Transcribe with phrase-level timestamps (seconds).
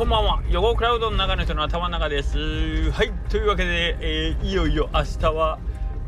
[0.00, 0.42] こんばんは。
[0.48, 2.90] 横クラウドの中の人の頭の中です。
[2.90, 3.12] はい。
[3.28, 5.58] というわけで、えー、いよいよ明日は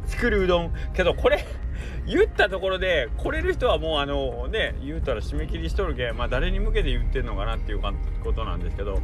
[0.07, 0.73] 作るうどん。
[0.95, 1.45] けどこれ
[2.09, 7.83] 言ったところで来れる人はもうあのね言うたら締め切りしとるけまあ誰に向けて言ってんのかなっていう
[8.25, 8.99] ことなんですけど。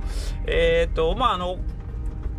[0.46, 1.58] えっ、とまああの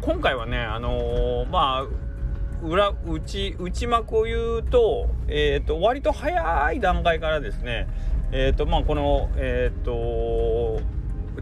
[0.01, 7.87] 今回はねあのー、まあ裏内内幕を言うと,、えーと、割と早い段階からですね
[8.31, 10.81] えっ、ー、とまあこのえっ、と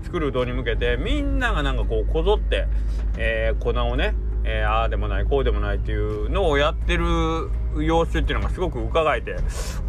[0.03, 2.67] 作るうどんに向けてみんながなんかこうこぞって、
[3.17, 7.05] えー、粉をね、えー、ああでもないこうでもないっていうのをやってる
[7.83, 9.35] 様子っていうのがすごく伺えて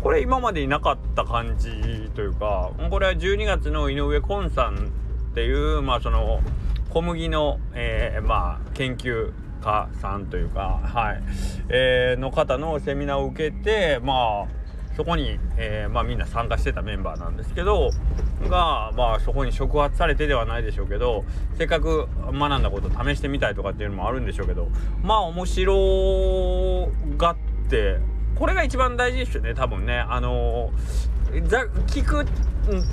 [0.02, 1.70] これ今までになかった感じ
[2.14, 4.92] というかこれは12月の井上昆さん
[5.30, 6.40] っていうまあその
[6.90, 11.22] 小麦の、えー、まあ研究家さんというかはい、
[11.68, 14.57] えー、の方のセミナーを受けてまあ
[14.98, 17.92] そこに、えー、まあ、みんな参加してたメンバーなんですけど
[18.48, 21.24] が、まあ、そこに触発されてではないでしょうけど
[21.56, 27.36] せっかく学んだこと試してみたいとかっていうのもあるんでしょうけどまあ面白がっ
[27.70, 27.98] て
[28.34, 29.98] これが一番大事ですよね多分ね。
[30.00, 31.48] あのー、
[31.86, 32.26] 聞く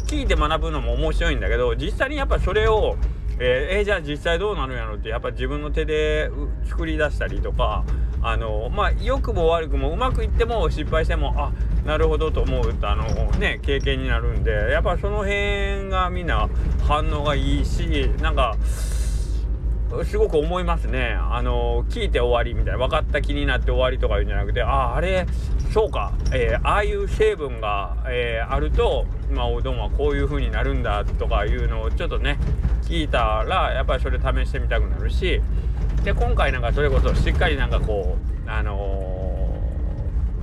[0.06, 2.98] 聞いて学ぶのも面白いんだけど実際にやっぱそれを
[3.40, 6.30] えー、えー、じゃあ実際どうなるんやろってやっぱ自分の手で
[6.66, 7.84] 作り出したりとか
[8.22, 11.52] あのまあ良くも悪くもうまくいっても失敗してもあ
[11.86, 16.50] なるほどと思うあのね経験になるんでやっぱその辺がみんな
[16.88, 18.56] 反応がいいしなんか
[20.04, 21.14] すごく思いますね。
[21.14, 25.28] あの聞いて終わりみたいな分かった気になって終わりとか言うんじゃなくてあああれ
[25.72, 32.40] そうか、えー、ああいう成分が、えー、あると、まあ、おうどんはこういう風になるんだとかいうのをちょっとね
[32.86, 35.42] 聞いたらやっぱりそれ試してみたくなるし
[36.04, 39.26] で今回なんかそれこそしっかりなんかこうあのー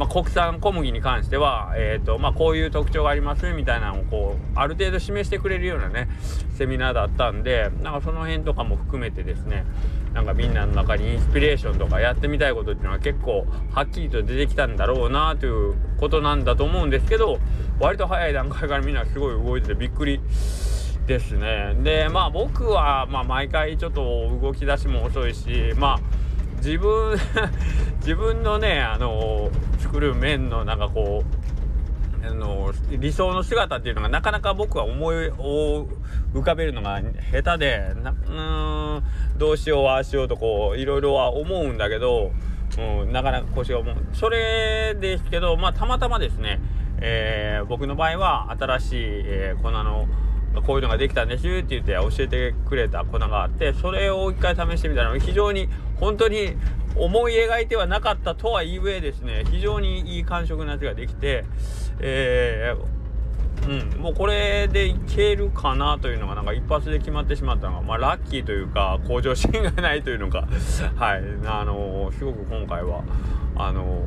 [0.03, 6.09] まあ、国産小麦に関しては、えーとまあ、こういう特徴がありますみたいなのをこうある程度示してくれるようなね
[6.57, 9.65] セミナーだったんでなんかその辺とかも含めてですね
[10.15, 17.39] なんかみんなの中にインスピレーションとかやってみたいことっていうのは結構はっきりと出てきたんだろうなということなんだと思うんですけど
[17.79, 20.21] 割と早い段階からみんなすごい動いててびっくり
[21.13, 21.75] ですね。
[21.83, 26.01] でまあ僕は、まあ、毎回ちょっと動き出しも遅いしまあ
[26.57, 27.19] 自分
[28.01, 31.23] 自分のねあの作る麺のなんかこ
[32.23, 35.87] うあの理想の姿っていうのがなかなか僕は思いを
[36.33, 36.99] 浮かべるのが
[37.31, 39.03] 下手でなうん
[39.37, 42.33] どうしようああしようとこういろいろは思うんだけど、
[42.79, 46.61] うん、なかなか腰が重うそれですけどまあたまたまですね、
[47.01, 50.07] えー、僕の場合は新しい、えー、粉の
[50.61, 55.69] こういうのができたんですって言って教えてくれた粉があってそれを一回試してみたら非常に
[55.99, 56.57] 本当に
[56.97, 61.45] 思い描いてはなかったとはいえですね非常にいい感触のやつができて
[62.01, 70.49] えー、うん、もうこれでいけるかなというのがなんか一発で決まってしまったのがまあラッキーというか向上心がないというのか
[70.97, 73.03] はいあのー、すごく今回は
[73.57, 74.03] あの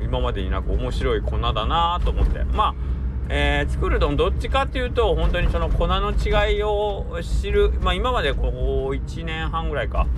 [0.00, 2.99] ー、今までになく面白い粉だなと思ってまあ
[3.32, 10.08] えー、作るどんどっちかっていうと本当にその粉の違いを知る、まあ、今までこう1年半ぐらいか、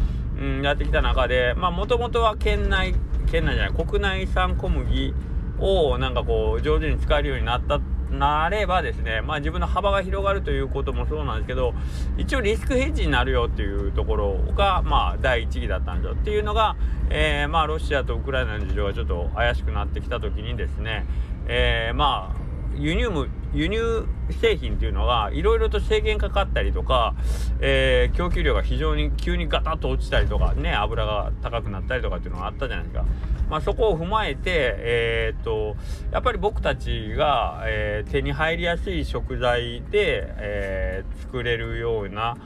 [0.41, 2.95] うん、やってきた中でもともとは県内
[3.31, 5.15] 県内じゃない国内産小麦
[5.59, 7.81] をなんかこう上手に使えるようになった
[8.11, 11.75] なればですねまあ自分の幅が広がるということもそうなんですけど
[12.17, 16.77] 一応リスクヘッジになるよっていうところがまあ第一義だったんですよっていうのが、
[17.11, 21.07] えー、まあロシアとウクライナの事情がちょっと怪しくなってきた時にですね、
[21.47, 24.07] えー、まあ輸入も輸入
[24.41, 27.15] 製品っていうのがいろいろと制限かかったりとか、
[27.61, 33.05] えー、供給量が非常に急にガタッと落ちたりとかね油が高くなったりとかっていうのがあったじゃないですか。
[33.51, 35.77] まあ、そこを踏まえて、えー、っと
[36.11, 42.37] やっぱり僕たちが、えー、手に入りやすい食材で、え作れるような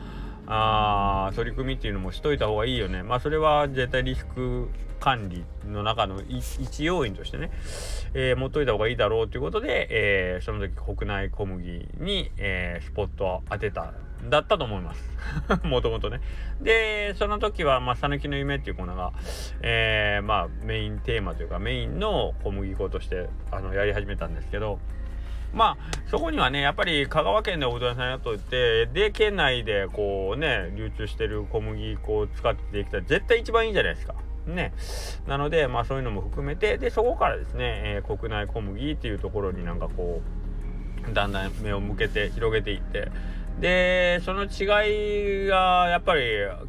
[0.46, 3.02] あ取り組みっていうのもしといた方がいいよね。
[3.02, 4.68] まあそれは絶対リスク
[5.00, 7.50] 管理の中の一要因としてね、
[8.14, 13.92] えー、持っといた方がいいだろうということで、えー、その時国内小麦に、えー、スポットを当てた
[14.28, 15.10] だったと思います。
[15.64, 16.20] もともとね。
[16.60, 19.12] で、その時は、まあ、さぬきの夢っていうコーナーが、
[19.60, 24.78] えー、まあ、メインテーマというか、メインの小麦粉として、あの、やり始めたんですけど、
[25.52, 34.14] まあそこにはねやっぱり香川県でおうどん屋さんやっといてで県内でこうね流通してる小麦粉を使ってできたら絶対一番いいじゃないですか。
[34.46, 34.72] ね。
[35.26, 43.10] なのでまあそういうのも含めてでそこからですね、えー、国内小麦っていうところになんかこうだんだん目を向けて広げていって
[43.60, 46.22] でその違いがやっぱり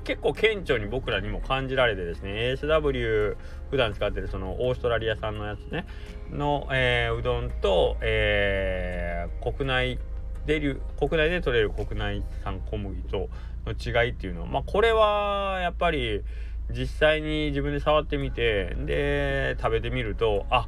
[0.05, 3.35] 結構顕著に僕らにも感じられてですね ASW
[3.69, 5.85] 普段使ってるそのオーストラリア産のやつね
[6.31, 9.99] の、えー、うどんと、えー、国内
[10.45, 13.29] 出る国内で取れる国内産小麦と
[13.65, 16.23] の違いっていうのはまあこれはやっぱり
[16.71, 20.67] 実際に自分で触ってみてで食べてみるとあ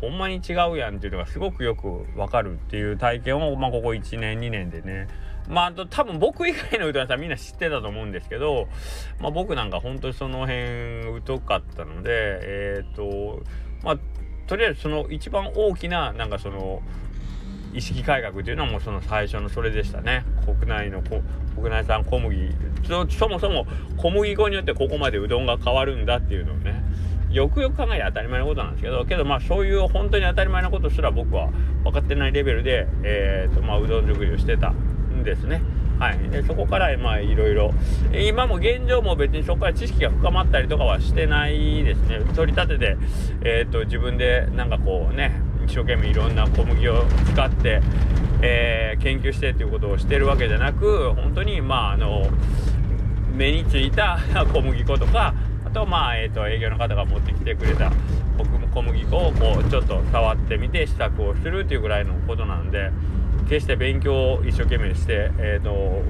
[0.00, 5.08] ほんまに違うやんっていうのがすごくよくわかるっていう体験を、まあ、ここ1年2年でね
[5.50, 8.68] まあ、あと多分僕以外のうどんさんみんな知ってたと思うんですけど、
[9.20, 12.10] まあ、僕なんか本当にその辺疎かったので
[12.42, 13.42] えっ、ー、と
[13.82, 13.98] まあ
[14.46, 16.82] とりあえずその一番大きななんかその
[17.72, 20.24] 意識改革というのはもうその最初のそれでしたね。
[20.44, 21.22] 国内の国
[21.70, 22.50] 内産小麦
[23.16, 23.66] そもそも
[23.96, 26.82] 小麦粉によってここまでうどんが変わるんだっていうのをね
[27.30, 31.50] よくよく考えて当たり前のことなんですけどけどまあそういう本当に当たり前のことすら僕は
[31.84, 34.72] 分かってないレベルで、えーとまあ、うどん作りをしてた。
[35.24, 35.62] ですね。
[35.98, 37.74] はい、でそこからまあいろいろ。
[38.12, 42.20] 今も現状も別にそこから知識が深まったりとかはしてないですね。
[42.34, 42.96] 取り立てて、
[43.42, 47.82] えーと、自分でなんかこうね一生懸命いろんな小麦を使って、
[48.40, 52.26] えー、研究してっていうことをしてるわけじゃなく本当にまああの
[53.36, 54.18] 目についた
[54.52, 55.34] 小麦粉とか
[55.66, 57.92] あとまあ、えーと、営業の方が持ってきてくれた
[58.72, 62.90] 小麦粉をこうちょっと触ってみて試作をするっていうぐらいのことなんで
[63.50, 66.02] 決して勉強を一生懸命して、えーと、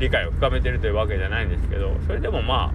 [0.00, 2.72] 理解を深めてるというわけじゃないんですけどそれでもま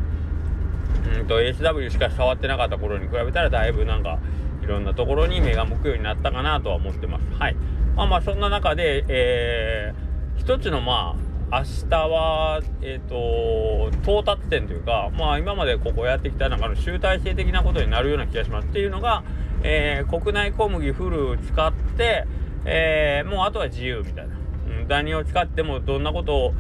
[1.16, 4.20] あうんと SW しか触ってなかった頃に比べたらだいぶなんか
[4.64, 7.26] いろんなところに目が向くようになったかなとは思ってます。
[7.38, 7.56] はい
[7.98, 11.16] まあまあそんな中で、えー、一つのま
[11.52, 18.68] あ明日は、えっ、ー、と、到達点というか、まあ今までここやってきた中の集大成的なことになるような気がします。
[18.68, 19.24] っていうのが、
[19.64, 22.28] えー、国内小麦フルを使って、
[22.68, 24.36] えー、もうあとは自由みたいな。
[24.68, 26.54] うん、何を使ってもどんなことを、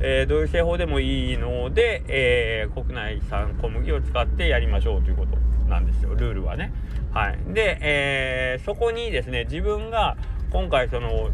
[0.00, 5.36] えどういう製法でもいいので、え国内産小麦を使ってやりましょうということ
[5.68, 6.72] なんですよ、ルールはね。
[7.12, 7.38] はい。
[7.52, 10.16] で、えそこにですね、自分が
[10.50, 11.30] 今回その、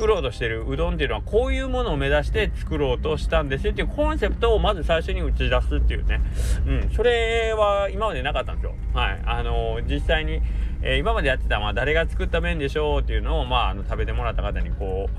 [0.00, 6.22] 作ろうとしてるうどんっていうのはこういうものを目指して作ろうとしたんですよっていうコンセプトをまず最初に打ち出すっていうね。
[6.66, 8.74] うん、それは今までなかったんですよ。
[8.94, 9.22] はい。
[9.26, 10.40] あのー、実際に、
[10.82, 15.16] えー、今までやってた、まあ、誰が作った麺でしょうっていうのを、まあ、あの食べてもらった方にこう、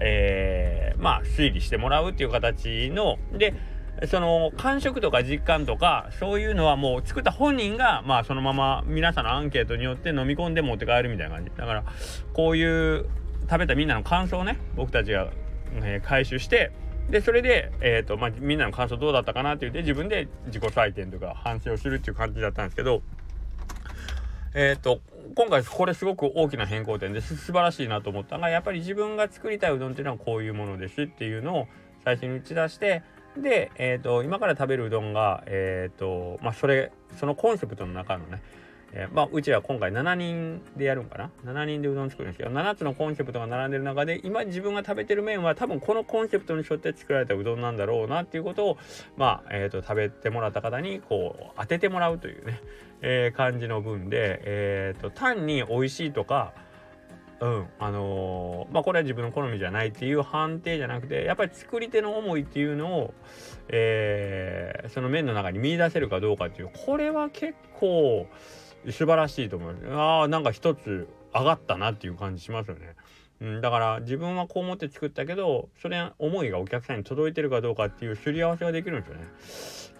[0.00, 3.54] えー、まあ、推理してもらうっていう形の、で、
[4.08, 11.52] その感触とか実感とかそういうのはもう作った本人がまあそのまま皆さんのアンケートによって飲み込んで持って帰るみたいな感じ。
[11.56, 11.84] だから
[12.32, 13.06] こういう
[13.48, 15.30] 食べたみんなの感想をね僕たちが、
[15.74, 16.72] えー、回収して
[17.10, 23.02] でそれで、えーとまあ、みんなの感想どうだったかなって言って自分で自己採点とか反省をするっていう感じだったんですけど
[24.54, 25.00] えっ、ー、と
[25.34, 31.68] 今回これすごく大きな変更点です素晴らしいなと思ったのがやっぱり自分が作りたいうどんっていうのはこういうものですっていうのを
[32.04, 33.02] 最初に打ち出して
[33.36, 38.42] で、えーと、今から食べるうどんが、えーとまあ、それそのコンセプトの中のね
[38.96, 48.78] えー、まあ、うちは今回7人でやるんかな ?7 人でうどん作るんですけど、7つのコンセプトが並んでる中で、今自分が食べてる麺は多分このコンセプトに沿って作られたうどんなんだろうなっていうことを、
[49.16, 52.60] まあ、え、ー、と、食べてもらった方に、こう、当ててもらうというね、
[53.02, 56.54] えー、感じの分で、えっ、と、単に美味しいとか、
[57.40, 63.14] うん、あのー、まあこれは自分の好みじゃないっていう判定じゃなくてやっぱり作り手の思いっていうのを、
[63.68, 68.28] えー、その麺の中に見出せるかどうかっていうこれは結構
[68.90, 69.92] 素晴らしいと思います。
[69.92, 72.94] ああ、なんか一つ上がったなっていう感じしますよね。
[73.40, 79.24] うん、だから自分はこう思って作ったけどそれ思いがお客さんに届いてるかどうかっていうすり合わせができるんですよね。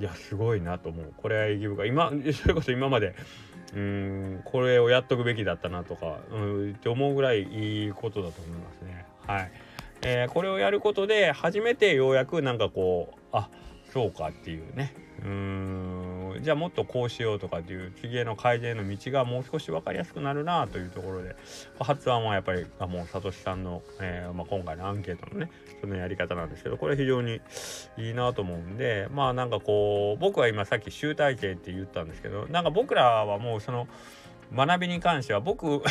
[0.00, 1.12] いやすごいなと思う。
[1.16, 1.88] これは意義深い。
[1.88, 3.14] 今 それこそ今まで
[3.74, 9.04] うんこれをやっとくべきだったなとか、うん、って思うぐらいいいことだと思いますね。
[9.26, 9.52] はい。
[10.02, 13.48] えー、これをやることで初めてようやくなんかこうあ
[13.92, 14.94] そうかっていうね
[15.24, 21.36] うんじゃあもっとこうしようとかっていう次への改善の道がもう少し分かりやすくなるなというところで
[21.78, 25.50] 発案はやっぱりあもうサトシさんの、えー、まあ、今回のアンケートのね
[25.80, 27.40] そのやり方なんですけどこれ非常に
[27.98, 33.86] いいなと思うんでまあなんかこう僕は今さっき集大成って言ったんですけどなんか僕らはもうその
[34.54, 35.82] 学びに関しては僕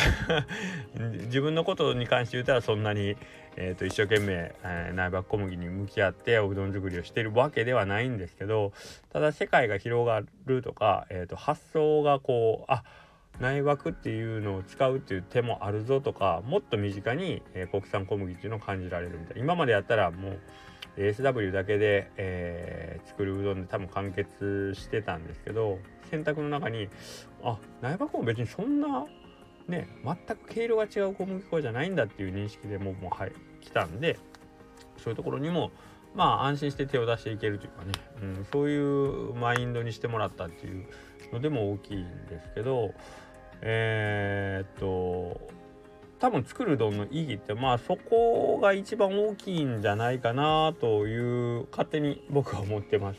[1.26, 3.16] 自分のことに関して言ったらそんなに、
[3.56, 8.72] えーと、一生懸命、えー、内爆小麦に向き合っておうどん作りをしてるわけではないんですけど
[9.12, 12.82] ただ世界が広がるとか、えーと、発想がこうあ
[13.40, 19.42] 内枠っていうのを使うっていう手もあるぞとかもっと身近に、えー、国産小麦っていうのを感じられるみたいな。
[19.42, 20.38] 今までやったらもう
[20.96, 25.78] SW だけで、えー、作るうどんで多分完結してたんですけど
[26.10, 26.88] 選択の中に
[27.42, 29.04] あ苗場粉も別にそんな
[29.68, 34.18] ね全く毛色が違う小麦粉じゃないんだっていう認識でもうもうはい来たんで
[34.98, 35.70] そういうところにも
[36.14, 40.86] まあ安心して手を出していけるというかね、うん、そういうマインドにしてもらったっていう
[41.32, 42.92] のでも大きいんですけど
[43.62, 45.40] えー、っと
[46.18, 53.18] 多分作るうどんの意義ってまあそこが一番大きいんじゃないかなという勝手に僕は思ってます。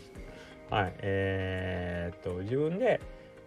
[0.69, 2.99] はいえー、っと自分で、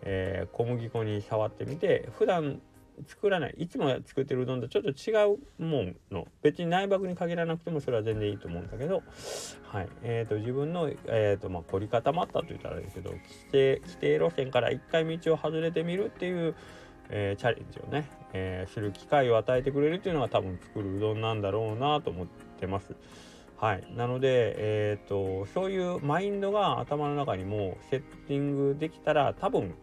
[0.02, 2.60] えー、小麦粉に触ってみて普段
[3.06, 9.02] 作らないいつも作ってるうどんとちょっと違うもんの別に内爆に限らなくてもそれは全然いいと思うんだけど、
[9.64, 13.20] はいえーと、自分の、えーとまあ、凝り固まったと言ったらいいけど規
[13.52, 16.54] 定規定路線から一回道を外れてみるっていう、
[17.10, 22.26] えー、チャレンジをね、えー、する機会を与えてくれるっていうのが多分作るうどんなんだろうなと思っ
[22.58, 22.94] てます。
[23.56, 29.74] はい、なので、えーとそういうマインドが頭の中にもセッティングできたら多分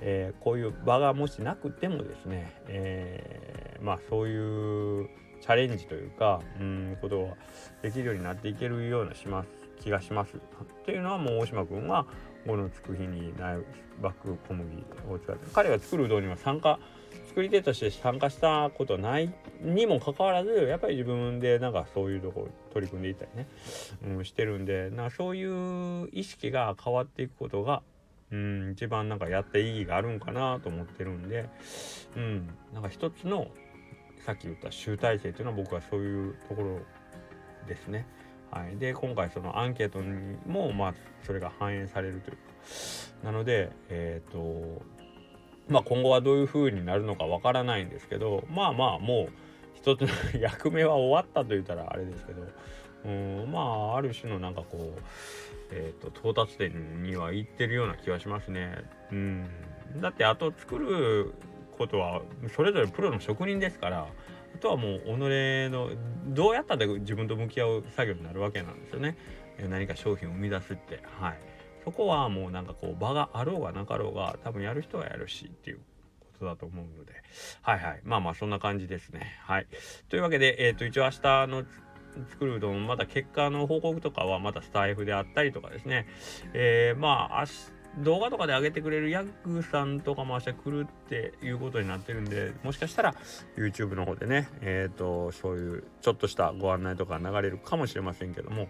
[0.00, 5.08] えー、こういう場がもしなくてもですね、えー、まあそういう
[5.40, 7.34] チャレンジというかうんことが
[7.82, 9.48] できるようになっていけるようなします
[9.82, 10.36] 気がします。
[10.36, 10.40] っ
[10.84, 12.06] ていうのはもう大島君は
[12.46, 13.58] この作品にナイ
[14.00, 16.78] バック小麦を使って彼が作るうどんには参加
[17.28, 23.46] 作り手として参加したことないにもかかわらずやっぱり自分でなんかそういうとこ取り組んでいったりね、
[24.04, 27.82] うん、してるんでなそういう意識が変わっていくことが
[28.32, 31.48] うん一番なんかやって意義があるんかなと思ってるんで
[32.16, 33.48] うんなんか一つの
[34.24, 36.78] さっき言った集大成っていうのは僕はそういうところ
[37.66, 38.06] ですね。
[38.50, 42.42] はい、で今回そのアンケートにもまあそれが反映されるというか。
[43.24, 44.82] なのでえっ、ー、と
[45.68, 49.32] まあ今後はどういう風になるのかわからないんですけどまあまあもう
[49.74, 50.08] 一つの
[50.40, 52.42] 役目は終わったと言ったらあれですけど
[53.04, 55.02] うんまあある種のなんかこう
[55.72, 58.74] えーと、到達点には行ってるような気がしますね。
[59.12, 59.48] うん、
[60.00, 61.32] だってあと作る
[61.78, 62.22] ことは
[62.54, 64.06] それぞれプロの職人ですから
[64.60, 65.90] とはもう己の
[66.28, 69.16] どうやったら自分と向き合う作業になるわけなんですよね。
[69.68, 71.02] 何か商品を生み出すって。
[71.18, 71.38] はい。
[71.84, 75.78] そこはもうなんかこう場があろうがなかろうが多分やる人はやるしっていう
[76.20, 77.14] ことだと思うので。
[77.62, 78.00] はいはい。
[78.04, 79.38] まあまあそんな感じですね。
[79.42, 79.66] はい。
[80.08, 81.64] というわけで、えっ、ー、と一応明日の
[82.28, 86.06] 作るうどんまだ結果の報告とかはまたスタイフであったりとかですね、
[86.52, 87.46] えー、まあ
[87.98, 93.14] 動画とかで上げてくれるヤッグさんとかも明日来るっていうことになってるんでもしかしたら
[93.56, 98.68] YouTube の方でねえっ、ー、とそういうちょっとしたご案内とか流れるかもしれませんけども、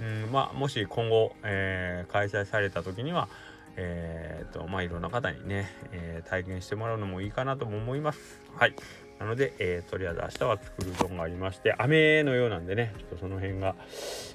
[0.00, 3.28] うんまあ、もし今後、えー、開催された時には
[3.74, 8.42] えーとまあ、いろんな方にね、え、体験してもらうのもいいかなとも思います。
[8.54, 8.74] はい。
[9.22, 13.76] なので、えー、とりあえず明日は作るうどんがありまして雨のようなんでねちょっとその辺が、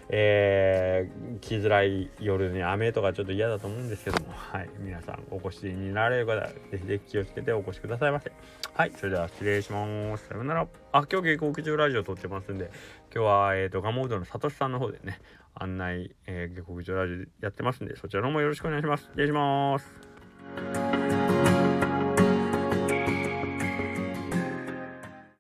[0.08, 4.34] えー、来づらい夜に雨とかちょっと嫌だと思うんですけども。
[4.34, 4.70] はい。
[4.80, 8.32] 皆さんお越しになられる方ぜひぜひ気をつけてお越しくださいませ。
[8.74, 8.92] はい。
[8.98, 10.28] それでは失礼します。
[10.28, 10.68] さよなら。
[10.92, 12.70] あ今日下校中ラジオ撮ってますんで
[13.16, 15.22] 今日はえっ、ー、とガモードのさとしさんの方でね
[15.56, 19.04] 案内、えー、下校中ラジオやってますんでそちらの方もよろしくお願いします。
[19.06, 21.27] 失礼します。